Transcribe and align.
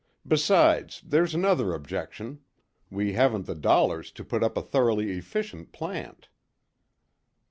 "Besides, 0.27 1.03
there's 1.05 1.35
another 1.35 1.75
objection 1.75 2.39
we 2.89 3.13
haven't 3.13 3.45
the 3.45 3.53
dollars 3.53 4.11
to 4.13 4.23
put 4.25 4.41
up 4.41 4.57
a 4.57 4.61
thoroughly 4.63 5.11
efficient 5.15 5.71
plant." 5.73 6.27